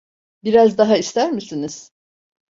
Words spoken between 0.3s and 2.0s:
Biraz daha ister misiniz?